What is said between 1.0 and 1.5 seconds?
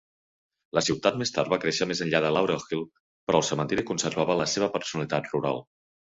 més